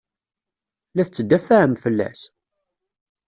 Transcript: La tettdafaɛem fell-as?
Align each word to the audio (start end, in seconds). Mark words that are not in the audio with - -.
La 0.95 1.03
tettdafaɛem 1.05 1.73
fell-as? 1.83 2.21